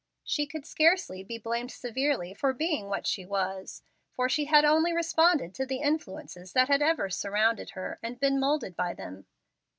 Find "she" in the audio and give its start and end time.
0.23-0.47, 3.05-3.23, 4.27-4.45